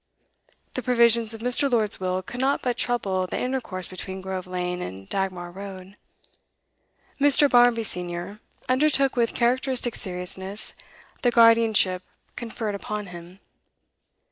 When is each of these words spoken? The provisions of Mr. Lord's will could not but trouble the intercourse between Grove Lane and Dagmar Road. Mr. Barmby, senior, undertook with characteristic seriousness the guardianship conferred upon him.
The 0.73 0.81
provisions 0.81 1.35
of 1.35 1.41
Mr. 1.41 1.69
Lord's 1.71 1.99
will 1.99 2.23
could 2.23 2.39
not 2.39 2.63
but 2.63 2.75
trouble 2.75 3.27
the 3.27 3.39
intercourse 3.39 3.87
between 3.87 4.19
Grove 4.19 4.47
Lane 4.47 4.81
and 4.81 5.07
Dagmar 5.07 5.51
Road. 5.51 5.95
Mr. 7.19 7.47
Barmby, 7.47 7.83
senior, 7.83 8.39
undertook 8.67 9.15
with 9.15 9.35
characteristic 9.35 9.93
seriousness 9.93 10.73
the 11.21 11.29
guardianship 11.29 12.01
conferred 12.35 12.73
upon 12.73 13.05
him. 13.13 13.41